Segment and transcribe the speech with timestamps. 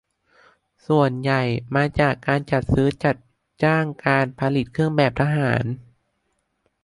[0.87, 1.43] ส่วนใหญ่
[1.75, 3.15] มาจากการจัดซื้อจัด
[3.63, 5.65] จ้างการผลิตเครื่องแบบทหาร